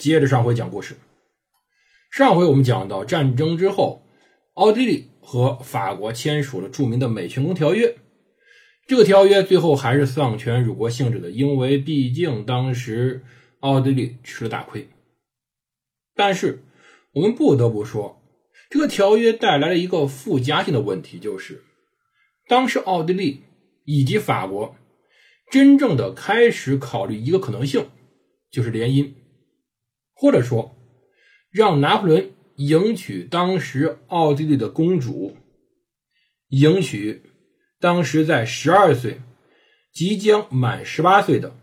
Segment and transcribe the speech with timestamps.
[0.00, 0.96] 接着上回讲故事。
[2.10, 4.02] 上回我们讲到战争之后，
[4.54, 7.88] 奥地利和法国签署了著名的《美泉宫条约》。
[8.86, 13.22] 这个条约最后还是丧权辱国性质的，因为毕竟当时
[13.58, 14.88] 奥地利吃了大亏。
[16.14, 16.62] 但是
[17.12, 18.22] 我们不得不说，
[18.70, 21.62] 这个条约带来了一个附加性的问题，就是
[22.48, 23.42] 当时奥地利
[23.84, 24.74] 以及法国
[25.50, 27.90] 真正的开始考虑一个可能性，
[28.50, 29.12] 就是联姻。
[30.20, 30.76] 或者说，
[31.50, 35.34] 让拿破仑迎娶当时奥地利的公主，
[36.48, 37.22] 迎娶
[37.80, 39.22] 当时在十二岁、
[39.94, 41.56] 即将满十八岁的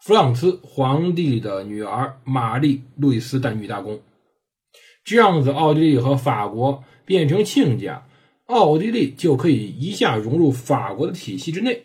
[0.00, 4.02] 弗朗茨皇帝的女儿玛丽·路易斯的女大公。
[5.04, 8.04] 这样子，奥地利和法国变成亲家，
[8.46, 11.84] 奥地利就可以一下融入法国的体系之内。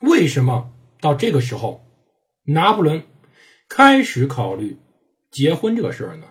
[0.00, 1.84] 为什么到这个时候，
[2.46, 3.04] 拿破仑？
[3.68, 4.76] 开始考虑
[5.30, 6.26] 结婚这个事儿呢？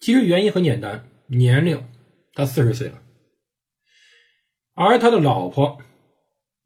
[0.00, 1.86] 其实原因很简单，年龄，
[2.34, 3.00] 他四十岁了，
[4.74, 5.78] 而他的老婆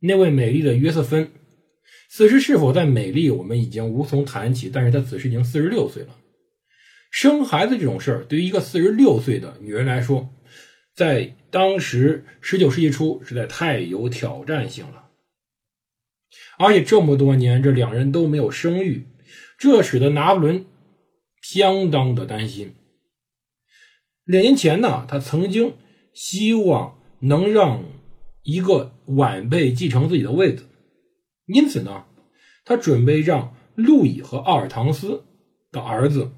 [0.01, 1.31] 那位美丽的约瑟芬，
[2.09, 4.71] 此时是否在美丽，我们已经无从谈起。
[4.73, 6.17] 但是她此时已经四十六岁了，
[7.11, 10.31] 生孩子这种事儿，对于一个四十六岁的女人来说，
[10.95, 15.11] 在当时十九世纪初实在太有挑战性了。
[16.59, 19.05] 而且这么多年，这两人都没有生育。
[19.59, 20.67] 这使得拿破仑
[21.43, 22.75] 相当的担心。
[24.25, 25.75] 两年前呢，他曾经
[26.13, 27.85] 希望能让
[28.43, 30.67] 一个晚辈继承自己的位子，
[31.47, 32.05] 因此呢，
[32.65, 35.25] 他准备让路易和奥尔唐斯
[35.71, 36.33] 的儿子，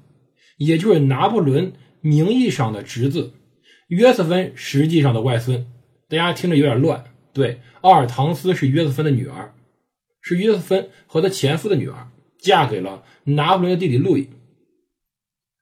[0.57, 3.33] 也就是拿破仑名义上的侄子
[3.87, 5.65] 约瑟芬实际上的外孙。
[6.07, 9.53] 大家听着有点乱，对，奥尔唐斯是约瑟芬的女儿，
[10.21, 12.11] 是约瑟芬和他前夫的女儿。
[12.39, 14.29] 嫁给了拿破仑的弟弟路易，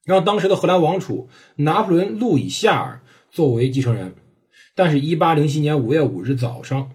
[0.05, 1.27] 让当时的荷兰王储
[1.57, 4.15] 拿破仑路易夏尔作为继承人。
[4.75, 6.91] 但是1807年5月5日早上，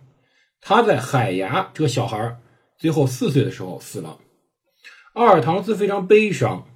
[0.61, 2.39] 他在海牙这个小孩
[2.79, 4.19] 最后四岁的时候死了。
[5.15, 6.67] 阿尔唐斯非常悲伤，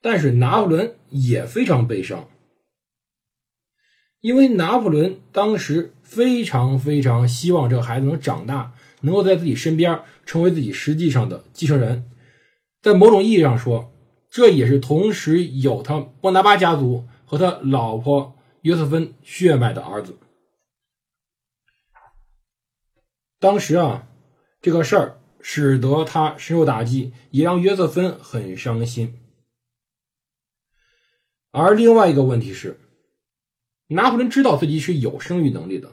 [0.00, 2.28] 但是拿破仑也非常悲伤，
[4.20, 12.08] 因为拿破仑当时非常非常希望这个孩子能长大，能够在自己身边成为自己实际上的继承人。
[12.82, 13.92] 在某种意义上说，
[14.28, 20.18] 这也是同时有他波拿巴家族和他老婆约瑟芬血脉的儿子。
[23.38, 24.08] 当时啊，
[24.60, 29.16] 这个事儿使得他深受打击，也让约瑟芬很伤心。
[31.52, 32.80] 而另外一个问题是，
[33.86, 35.92] 拿破仑知道自己是有生育能力的，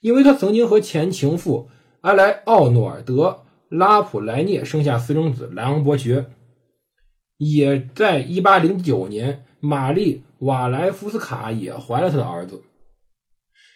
[0.00, 1.68] 因为他曾经和前情妇
[2.00, 3.43] 埃莱奥诺尔德。
[3.68, 6.26] 拉普莱涅生下私生子莱昂伯爵，
[7.36, 12.62] 也在一八零九年，玛丽瓦莱夫斯卡也怀了他的儿子。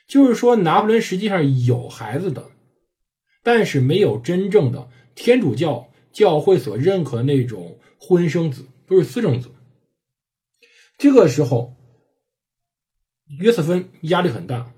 [0.07, 2.51] 就是说，拿破仑实际上有孩子的，
[3.43, 9.51] 但是没有真正的天主教教会所认可的那种婚生子，都是私生子。
[10.97, 11.75] 这个时候，
[13.39, 14.73] 约瑟芬压力很大。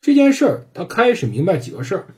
[0.00, 2.14] 这件事儿，他开始明白几个事儿。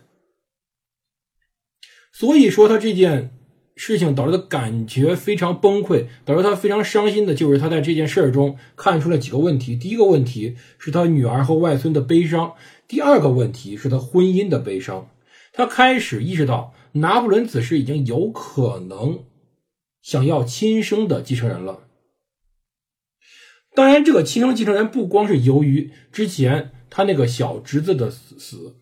[2.12, 3.30] 所以说，他这件
[3.74, 9.74] 事情导致的感觉非常崩溃，导致他非常伤心的，就是他在这件事儿中看出了几个问题。
[9.74, 12.54] 第一个问题是他女儿和外孙的悲伤；
[12.86, 15.08] 第二个问题是他婚姻的悲伤。
[15.54, 19.24] 他开始意识到，拿破仑此时已经有可能
[20.02, 21.88] 想要亲生的继承人了。
[23.74, 28.76] 当然，这个亲生继承人不光是由于之前他那个小侄子的死，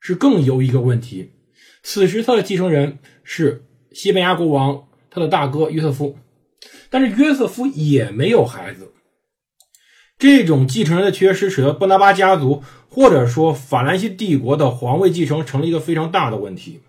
[0.00, 1.30] 是更由一个问题。
[1.82, 6.16] 此时，他的继承人是西班牙国王，他的大哥约瑟夫，
[6.90, 8.92] 但是约瑟夫也没有孩子。
[10.18, 16.80] 这种继承人的缺失，使得波拿巴家族或者说法兰西帝国的皇位继承成了一个非常大的问题。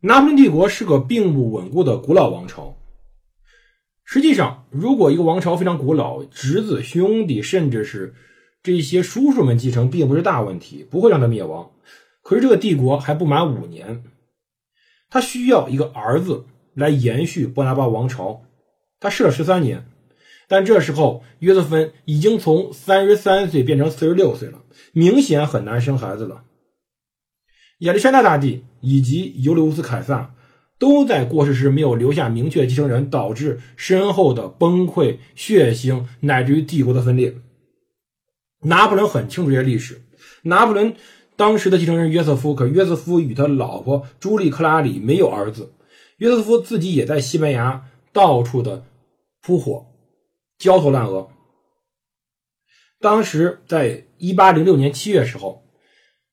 [0.00, 2.76] 拿破仑帝国是个并不稳固的古老王朝。
[4.04, 8.14] 实际上，如果一个王朝非常古老，侄子、兄弟，甚至是
[8.62, 11.72] 这些叔叔们继承，并不是大问题，不会让他灭亡。
[12.26, 14.02] 可是这个帝国还不满五年，
[15.08, 16.44] 他需要一个儿子
[16.74, 18.42] 来延续波拿巴王朝。
[18.98, 19.86] 他试了十三年，
[20.48, 26.42] 但这时候约瑟芬已经从三十三岁变成四十六岁了，明显很难生孩子了。
[27.78, 30.34] 亚历山大大帝以及尤利乌斯凯撒
[30.80, 37.36] 都在过世时没有留下明确继承人，导致身后的崩溃、血腥，乃至于帝国的分裂。
[38.62, 40.02] 拿破仑很清楚这些历史。
[40.42, 40.96] 拿破仑
[41.36, 45.72] 当时的继承人约瑟夫，可约瑟夫与他老婆朱莉·克拉里没有儿子。
[46.16, 48.84] 约瑟夫自己也在西班牙到处的
[49.42, 49.86] 扑火，
[50.58, 51.28] 焦头烂额。
[53.00, 55.62] 当时在一八零六年七月时候。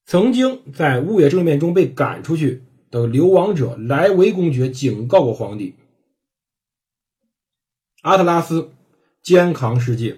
[0.06, 2.62] 曾经在雾野政变中被赶出去
[2.92, 5.76] 的流亡者莱维公爵警告过皇帝
[8.04, 8.74] ：“阿特拉斯
[9.22, 10.18] 肩扛世界，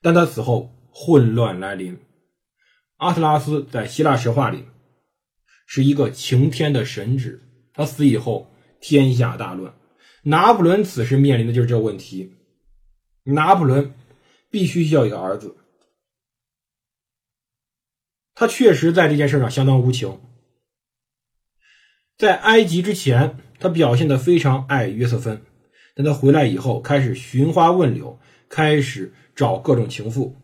[0.00, 1.98] 但他死后混乱来临。
[3.00, 4.66] 阿特拉斯在希腊神话里
[5.66, 7.40] 是一个晴天的神祇，
[7.72, 9.74] 他死以后天下大乱。
[10.22, 12.34] 拿破仑此时面临的就是这个问题：
[13.24, 13.94] 拿破仑
[14.50, 15.56] 必须需要一个儿子。”
[18.36, 20.20] 他确实在这件事上相当无情。
[22.18, 25.42] 在埃及之前，他表现的非常爱约瑟芬，
[25.94, 28.20] 但他回来以后开始寻花问柳，
[28.50, 30.36] 开始找各种情妇。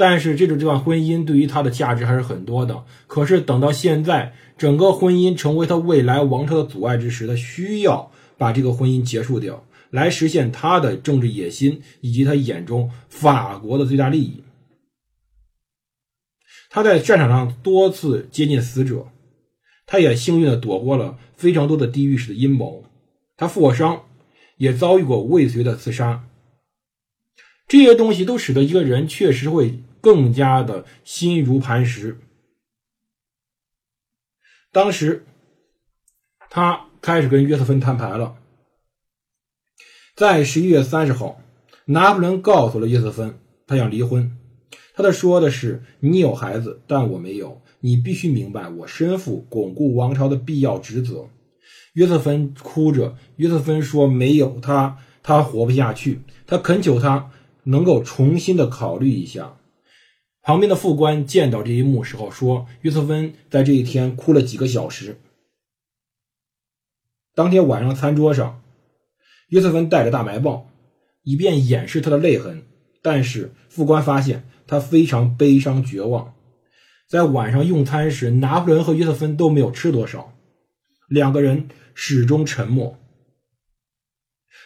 [0.00, 2.86] 但是这种这段婚姻对于他的价值还是很多的。
[3.06, 14.42] 可是等到现在，整个婚姻成为他未来王朝的阻碍之时，他需要把这个婚姻结束掉，来实现他的政治野心以及他眼中法国的最大利益。
[16.70, 19.08] 他在战场上多次接近死者，
[19.84, 22.86] 他也幸运的躲过了非常多的地狱式的阴谋。
[23.36, 24.04] 他负过伤，
[24.56, 26.24] 也遭遇过未遂的刺杀。
[27.68, 32.18] 这些东西都使得一个人确实会更加的心如磐石。
[34.72, 35.24] 当时，
[36.48, 38.36] 他开始跟约瑟芬摊牌了。
[40.16, 41.40] 在十一月三十号，
[41.86, 44.36] 拿破仑告诉了约瑟芬，他想离婚。
[44.94, 47.62] 他的说的是：“你有孩子，但我没有。
[47.80, 51.30] 你必须明白，我身负巩固王朝的必要职责。”
[51.94, 57.30] 约瑟芬哭着，约瑟芬说：“没有他，他活不下去。”他恳求他
[57.64, 59.56] 能够重新的考虑一下。
[60.50, 65.16] 旁边的副官见到这一幕时候说：“约瑟芬在这一天哭了几个小时。”
[67.36, 68.60] 当天晚上餐桌上，
[69.50, 70.66] 约瑟芬带着大白棒，
[71.22, 72.64] 以便掩饰他的泪痕。
[73.00, 74.44] 但是副官发现。
[74.66, 76.34] 他非常悲伤绝望，
[77.08, 80.32] 在晚上用餐时，拿破仑和约瑟芬都没有吃多少，
[81.08, 82.96] 两个人始终沉默，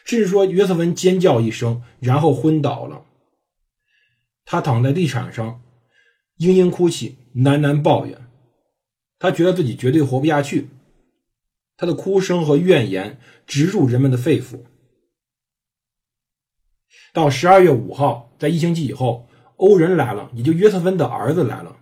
[0.04, 3.06] 甚至说约瑟芬尖叫一声，然后昏倒了。
[4.44, 5.62] 他躺在地毯上，
[6.38, 8.26] 嘤嘤哭泣，喃喃抱怨，
[9.18, 10.70] 他觉得自己绝对活不下去，
[11.76, 14.60] 他的哭声和怨言直入人们的肺腑。
[17.12, 19.28] 到十二月五号，在一星期以后。
[19.56, 21.76] 欧仁来了，也就约瑟芬的儿子来了，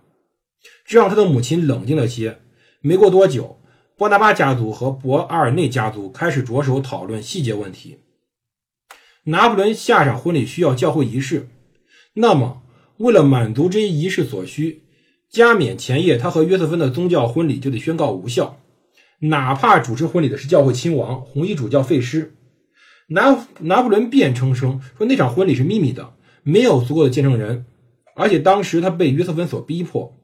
[0.85, 2.39] 这让他的母亲冷静了些。
[2.81, 3.59] 没过多久，
[3.97, 7.97] 波拿巴家族和博阿尔内家族开始着手讨论细节问题。
[9.23, 11.49] 拿破仑下场婚礼需要教会仪式，
[12.13, 12.61] 那么
[13.03, 14.83] 为了满足这一仪式所需，
[15.29, 18.61] 加冕前夜他和约瑟芬的宗教婚礼就得宣告无效，
[19.19, 22.33] 哪怕主持婚礼的是教会亲王红衣主教费师。
[23.07, 26.13] 拿拿破仑辩称声说那场婚礼是秘密的。
[26.43, 27.65] 没有足够的见证人，
[28.15, 30.17] 而且当时他被约瑟芬所逼迫，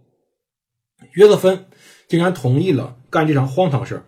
[1.13, 1.65] 约瑟芬
[2.09, 4.05] 竟然同意了干这场荒唐事儿。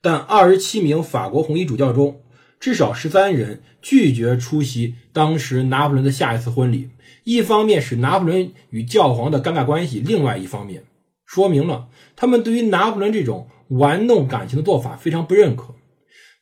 [0.00, 2.22] 但二十七名法国红衣主教中，
[2.60, 6.90] 至少十三人拒绝出席当时拿破仑的下一次婚礼。
[7.24, 10.84] 一方面是拿破仑与教皇的尴尬关系，另外一方面
[11.24, 15.74] 说明了他们对于拿破仑这种玩弄感情的做法非常不认可。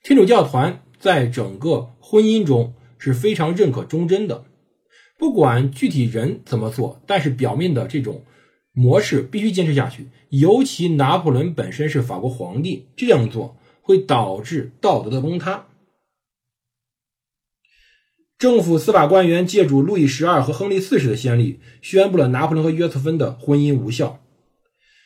[0.03, 4.45] 天主教团在整个婚姻中是非常认可忠贞的。
[5.19, 8.25] 不管具体人怎么做，但是表面的这种
[8.73, 10.09] 模式必须坚持下去。
[10.31, 15.67] 尤其拿破仑本身是法国皇帝，这样做会导致道德的崩塌。
[18.43, 24.19] 政府司法官员借助路易十二和亨利四世的先例，宣布了拿破仑和约瑟芬的婚姻无效。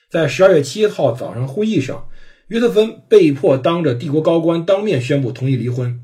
[0.09, 2.09] 在十二月七号早上会议上，
[2.49, 6.01] 约瑟芬被迫当着帝国高官当面宣布同意离婚。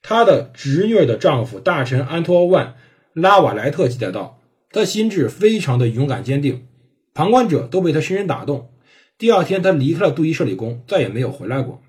[0.00, 2.76] 她的侄女的丈夫大臣安托万。
[3.12, 4.40] 拉瓦莱特记载道
[4.72, 6.66] ：“他心智非常的勇敢坚定，
[7.12, 8.70] 旁观者都被他深深打动。
[9.18, 11.82] 第二天，他离开了杜伊舍里宫，再也没有回来过。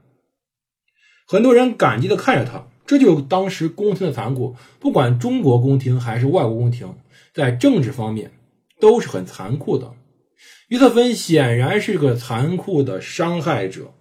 [1.26, 4.54] 很多人感激的看着他，这就是当时宫廷的残酷。
[4.78, 6.94] 不管中国宫廷还是外国宫廷，
[7.34, 8.34] 在政治方面
[8.82, 9.94] 都是很残酷的。
[10.68, 13.94] 约瑟芬显然是个残酷的伤害者，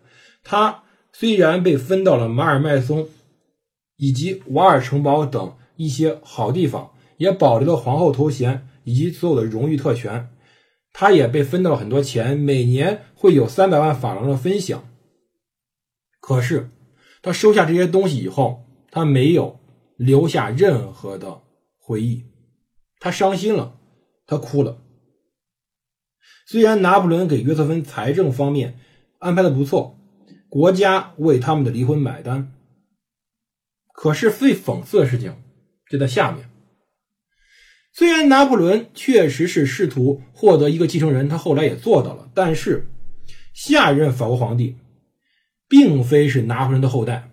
[0.42, 0.82] 他
[1.12, 3.06] 虽然被分到了马尔麦松
[3.96, 10.30] 以及瓦尔城堡等一些好地方，也保留了皇后头衔以及所有的荣誉特权，
[10.92, 14.82] 他也被分到了很多钱，每年会有三百万法郎的分享。
[16.20, 16.70] 可是，
[17.22, 19.60] 他收下这些东西以后，他没有
[19.96, 21.42] 留下任何的
[21.78, 22.24] 回忆，
[22.98, 23.78] 他伤心了，
[24.26, 24.82] 他哭了。
[26.46, 28.78] 虽然拿破仑给约瑟芬财政方面
[29.18, 29.98] 安排的不错，
[30.48, 32.52] 国家为他们的离婚买单，
[33.92, 35.36] 可是最讽刺的事情
[35.88, 36.50] 就在下面。
[37.92, 42.88] 虽然拿破仑确实是试图获得一个继承人，他后来也做到了，但是
[43.52, 44.76] 下一任法国皇帝
[45.68, 47.30] 并非是拿破仑的后代，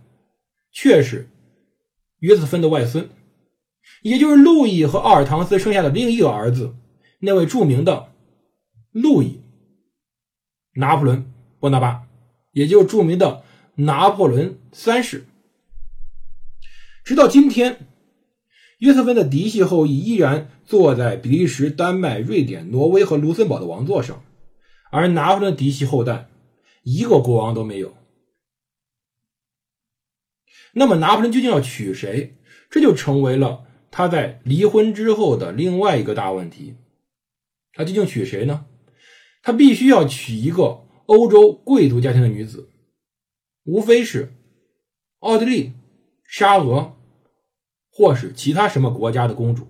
[0.72, 1.30] 却是
[2.20, 3.10] 约瑟芬的外孙，
[4.02, 6.76] 也就是路易和奥尔唐斯生下的另一个儿子，
[7.20, 8.12] 那位著名的
[8.92, 9.28] 路易·
[10.76, 11.20] 拿破仑·
[11.60, 12.04] 波拿巴，
[12.52, 13.44] 也就是著名的
[13.76, 15.26] 拿破仑三世。
[17.04, 17.80] 直到今天。
[18.80, 24.22] 约瑟芬的嫡系后裔依然坐在比利时、丹麦、瑞典、挪威和卢森堡的王座上，
[24.92, 26.28] 而拿破仑的嫡系后代
[26.84, 27.96] 一个国王都没有。
[30.78, 32.36] 那么，拿破仑究竟要娶谁？
[32.70, 36.76] 这就成为了他在离婚之后的另外一个大问题。
[37.74, 38.66] 他究竟娶谁呢？
[39.42, 42.70] 他必须要娶一个欧洲贵族家庭的女子，
[43.64, 44.34] 无非是
[45.20, 45.74] 奥地利、
[46.28, 46.94] 沙俄。
[47.90, 49.68] 或是其他什么国家的公主，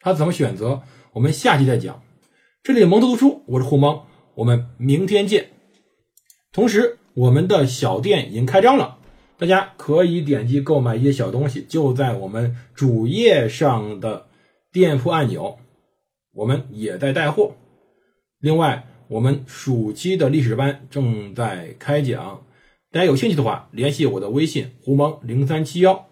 [0.00, 0.82] 他怎么选择？
[1.12, 2.02] 我们下期再讲。
[2.62, 5.50] 这里蒙特读书，我是胡蒙，我们明天见。
[6.52, 8.98] 同时，我们的小店已经开张了，
[9.36, 14.26] 大家可以点击购买一些小东西，就在我们主页上的
[14.72, 15.58] 店铺按钮。
[16.32, 17.54] 我们也在带货。
[18.40, 22.44] 另外，我们暑期的历史班正在开讲，
[22.90, 26.08] 大家有兴趣的话，联系我的微信胡蒙零三七幺。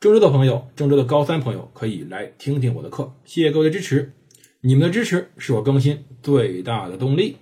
[0.00, 4.12] 郑州的朋友，郑州的高三朋友可以来听听我的课，谢谢各位的支持，
[4.60, 7.36] 你们的支持是我更新最大的动力。